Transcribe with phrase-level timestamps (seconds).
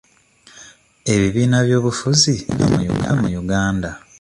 [1.13, 3.89] Ebibiina by'obufuzi biri bimeka mu Uganda?